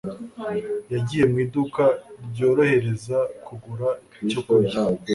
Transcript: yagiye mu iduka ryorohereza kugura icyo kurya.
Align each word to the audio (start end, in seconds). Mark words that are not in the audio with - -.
yagiye 0.93 1.23
mu 1.31 1.37
iduka 1.45 1.83
ryorohereza 2.27 3.17
kugura 3.45 3.87
icyo 4.25 4.39
kurya. 4.47 4.79